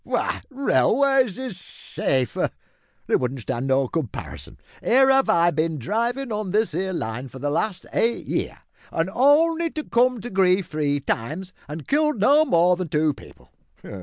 [0.03, 2.49] W'y, railways is safer.
[3.05, 4.57] They won't stand no comparison.
[4.83, 8.61] Here 'ave I bin drivin' on this 'ere line for the last eight year
[8.91, 13.51] an' only to come to grief three times, an' killed no more than two people.